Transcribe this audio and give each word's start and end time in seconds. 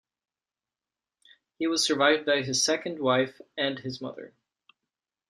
He 1.59 1.67
was 1.67 1.85
survived 1.85 2.25
by 2.25 2.41
his 2.41 2.63
second 2.63 2.97
wife 2.97 3.39
and 3.55 3.77
his 3.77 4.01
mother. 4.01 4.33